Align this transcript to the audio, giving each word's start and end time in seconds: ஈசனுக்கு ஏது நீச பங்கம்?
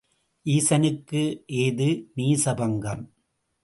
ஈசனுக்கு 0.45 1.21
ஏது 1.45 1.89
நீச 2.15 2.55
பங்கம்? 2.55 3.03